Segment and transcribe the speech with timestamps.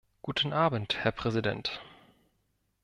[0.23, 1.79] Guten Abend, Herr Präsident.